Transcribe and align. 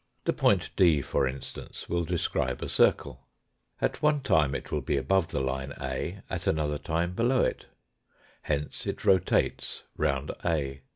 The 0.23 0.33
point 0.33 0.71
D, 0.75 1.03
for 1.03 1.27
instance, 1.27 1.87
will 1.87 2.05
describe 2.05 2.63
a 2.63 2.69
circle. 2.69 3.27
At 3.79 4.01
one 4.01 4.21
time 4.21 4.55
it 4.55 4.71
will 4.71 4.81
be 4.81 4.97
above 4.97 5.27
the 5.27 5.39
line 5.41 5.73
A, 5.79 6.21
at 6.27 6.47
another 6.47 6.79
time 6.79 7.13
below 7.13 7.43
it. 7.43 7.67
Hence 8.41 8.87
it 8.87 9.05
rotates 9.05 9.83
round 9.95 10.31
A. 10.43 10.81